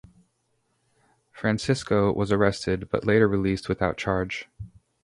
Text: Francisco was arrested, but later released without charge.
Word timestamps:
Francisco 1.29 2.11
was 2.11 2.31
arrested, 2.31 2.89
but 2.89 3.05
later 3.05 3.27
released 3.27 3.69
without 3.69 3.97
charge. 3.97 4.47